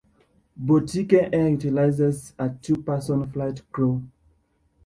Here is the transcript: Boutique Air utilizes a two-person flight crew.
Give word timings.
Boutique 0.57 1.13
Air 1.13 1.45
utilizes 1.49 2.33
a 2.39 2.49
two-person 2.49 3.27
flight 3.29 3.61
crew. 3.71 4.01